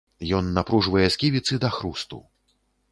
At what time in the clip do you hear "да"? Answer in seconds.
1.67-1.73